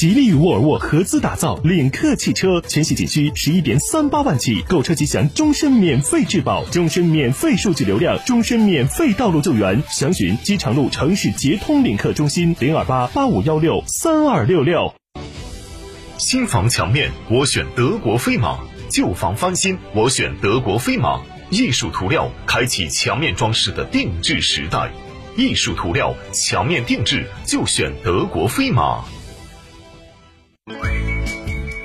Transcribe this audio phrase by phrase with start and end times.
[0.00, 9.82] 吉利与沃尔沃合资打造领克汽车，全系仅需十一点三八万起，购车即享终身免费质保、终身免费数据流量、终身免费道路救援。
[9.90, 14.94] 详询机场路城市捷通领克中心零二八八五幺六三二六六。
[16.16, 21.20] 新房墙面我选德国飞马，旧房翻新我选德国飞马。
[21.50, 24.90] 艺术涂料开启墙面装饰的定制时代，
[25.36, 29.04] 艺术涂料墙面定制就选德国飞马。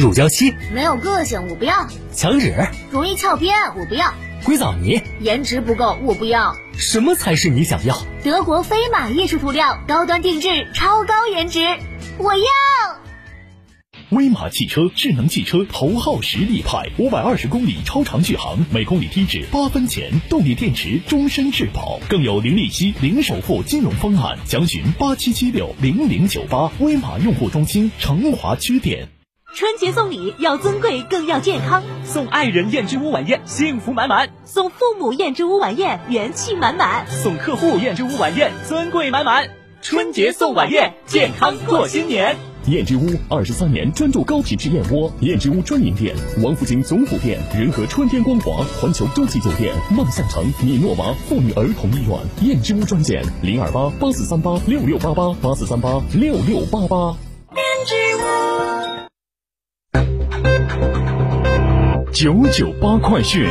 [0.00, 2.54] 乳胶漆没有个性，我不要；墙纸
[2.90, 6.56] 容易翘边，我不要；硅藻泥颜值不够，我不要。
[6.72, 7.94] 什么才是你想要？
[8.24, 11.60] 德国飞马艺术涂料，高端定制，超高颜值，
[12.16, 12.42] 我要。
[14.08, 24.38] 威马汽车智能汽车头号实力派，五百二十公里超长续航，每公里低至八分钱，动力电池终身质保，更有零利息、零首付金融方案。
[24.46, 29.08] 详询八七七六零零九八，威马用户中心成华区店。
[29.52, 31.82] 春节送礼要尊贵，更要健康。
[32.04, 39.48] 送爱人燕之屋晚宴，幸福满满；送父母燕之屋晚宴，元气满满；送客户燕之屋晚宴，尊贵满满。
[39.82, 42.36] 春节送晚宴，健康过新年。
[42.66, 52.18] 燕之屋二十三年专注高品质燕窝，燕之屋专营店：王府井总府店、仁和春天光华、环球洲际酒店、万象城、米诺娃妇女儿童医院。
[52.42, 57.29] 燕之屋专线零二八八四三八六六八八八四三八六六八八。
[62.22, 63.48] 九九八快讯。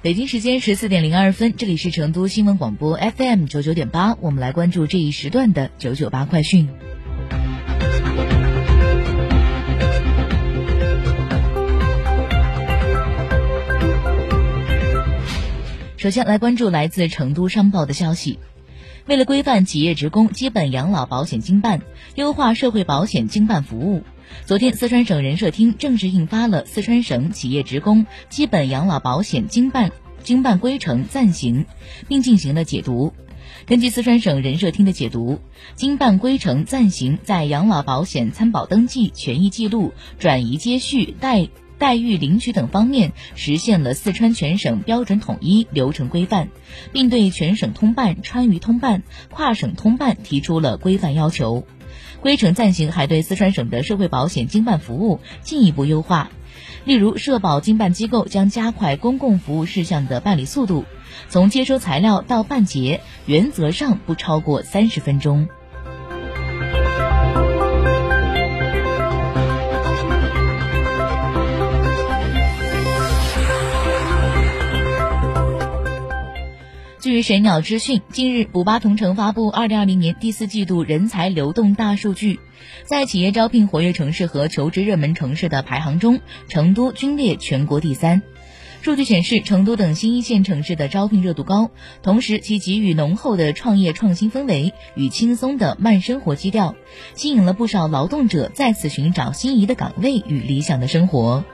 [0.00, 6.70] 北京时间十四点零二分，这里是成都新闻广播 FM 九九点八，我们来关注这一时段的九九八快讯。
[16.04, 18.38] 首先来关注来自成都商报的消息，
[19.06, 21.80] 为了规范企业职工基本养老保险经办，
[22.14, 24.02] 优化社会保险经办服务。
[24.44, 31.64] 昨天，四川省人社厅正式印发了《四川省企业职工基本养老保险经办经办规程暂行》，
[32.06, 33.14] 并进行了解读。
[33.64, 35.40] 根据四川省人社厅的解读，
[35.74, 41.48] 经办规程暂行在养老保险参保登记、权益记录、转移接续、代
[41.84, 46.48] 待遇领取等方面实现了四川全省标准统一、流程规范，
[46.94, 51.66] 并对全省通办、川渝通办、跨省通办提出了规范要求。
[52.22, 56.30] 规程暂行还对四川省的社会保险经办服务进一步优化，
[56.86, 60.86] 例如社保经办机构将加快公共服务事项的办理速度，
[61.28, 65.48] 从接收材料到办结，原则上不超过三十分钟。
[77.04, 82.40] 据神鸟资讯，近日补巴同城发布二零二零年第四季度人才流动大数据，
[82.86, 88.22] 在企业招聘活跃城市和求职热门城市的排行中，成都均列全国第三。
[88.80, 91.70] 数据显示，成都等新一线城市的招聘热度高，
[92.02, 96.74] 同时其给予浓厚的创业创新氛围与轻松的慢生活基调，
[97.14, 101.44] 吸引了不少劳动者再次寻找心仪的岗位与理想的生活。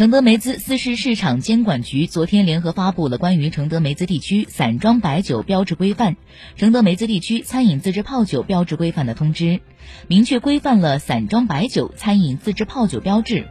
[0.00, 6.16] 承德梅子四市市场监管局昨天联合发布了关于承德梅子地区散装白酒标志规范、
[6.56, 9.60] 承德梅子地区餐饮自制泡酒标志规范的通知，
[10.08, 13.48] 明确规范了散装白酒餐饮自制泡酒标志。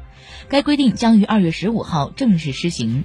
[0.48, 3.04] 该规定将于二月十五号正式施行。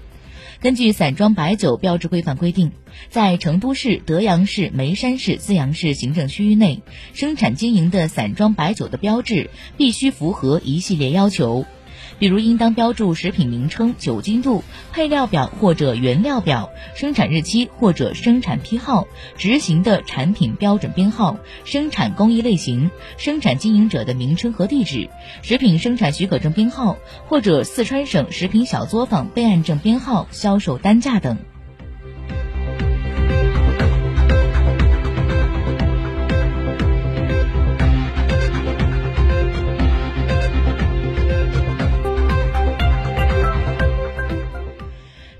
[0.62, 2.72] 根据散装白酒标志规范规定，
[3.10, 6.80] 在成都市、德阳市、眉山市、资阳市行政区域内
[7.12, 11.66] 生产经营的散装白酒的标志必须符合一系列要求。
[12.24, 19.06] 比如应当标注食品名称、酒精度、配料表或者原料表、生产日期或者生产批号、
[19.36, 21.36] 执行的产品标准编号、
[21.66, 25.10] 生产工艺类型、生产经营者的名称和地址、
[25.42, 31.36] 食品生产许可证编号或者四川省食品小作坊备案证编号、销售单价等。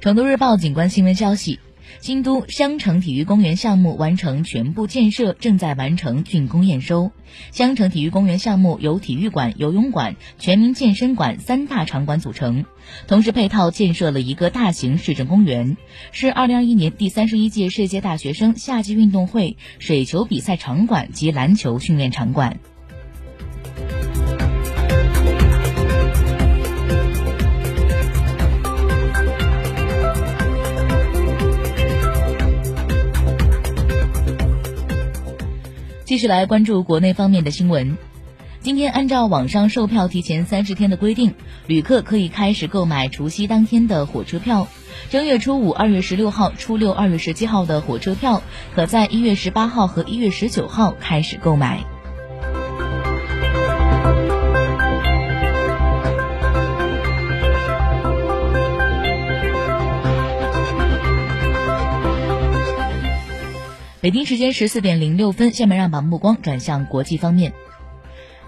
[0.05, 1.61] 成都日报景观新闻消息：
[1.99, 7.11] 新都香城体育公园项目完成全部建设，正在完成竣工验收。
[7.53, 12.67] 香城体育公园项目由体育馆、游泳馆、全民健身馆三大场馆组成，
[13.07, 15.79] 同时配套建设了一个大型市政公园，
[16.13, 22.61] 是2021年第三十一届世界大学生夏季运动会水球比赛场馆及篮球训练场馆。
[36.15, 37.99] 继续来关注国内方面的新闻。
[38.61, 41.35] 今天，按照网上售票提前三十天的规定，
[41.67, 44.69] 旅客可以开始购买除夕当天的火车票。
[45.11, 48.45] 正月初五、二月十六号、初六、二月十七号的火车票，
[48.77, 51.83] 可在一月十八号和一月十九号开始购买。
[64.05, 67.55] 北京时间十四点零六分，下面让把目光转向国际方面。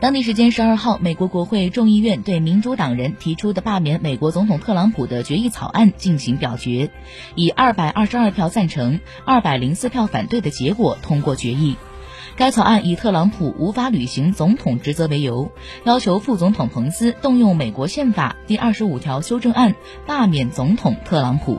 [0.00, 6.91] 当地时间十二号，美国国会众议院对民主党人提出的罢免美国总统特朗普的决议草案进行表决，
[7.37, 11.76] 以二百二十二票赞成、二百零四票反对的结果通过决议。
[12.37, 15.52] 该草案以特朗普无法履行总统职责为由，
[15.85, 19.75] 要求副总统彭斯动用美国宪法第二十五条修正案
[20.06, 21.59] 罢免总统特朗普。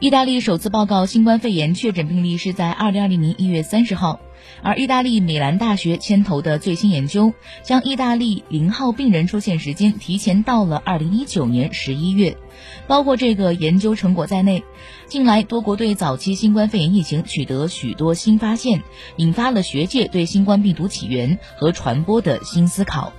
[0.00, 4.18] 意大利首次报告新冠肺炎确诊病例是在二零二零年一月三十号，
[4.62, 12.38] 而意大利米兰大学牵头的最新研究将意大利零号病人出现时间提前到了二零一九年十一月。
[12.86, 14.64] 包括这个研究成果在内，
[15.06, 18.82] 近来多国对早期新冠肺炎疫情取得许多新发现，
[19.16, 23.12] 引发了学界对新冠病毒起源和传播的新思考。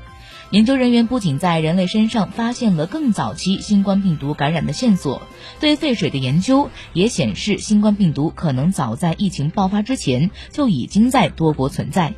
[0.51, 5.21] 研究人员不仅在人类身上发现了更早期新冠病毒感染的线索，
[5.61, 12.15] 对废水的研究也显示，新冠病毒可能早在疫情爆发之前就已经在多国存在。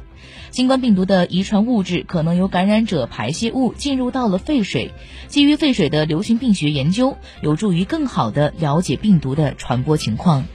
[0.49, 4.91] 新冠病毒的遗传物质可能由感染者排泄物进入到了废水。
[5.27, 10.45] 基于废水的流行病学研究，有助于更好地了解病毒的传播情况。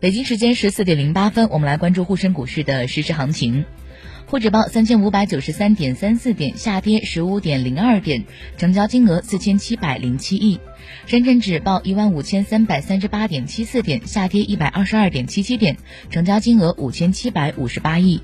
[0.00, 3.66] 北京时间十四点零八分，我们来关注沪深股市的实时行情。
[4.24, 8.24] 沪指报三千五百九十三点三四点，下跌十五点零二点，
[8.56, 10.58] 成交金额四千七百零七亿。
[11.04, 15.76] 深圳指报一万五千三百三十八点七四点，下跌一百二十二点七七点，
[16.08, 18.22] 成交金额五千七百五十八亿。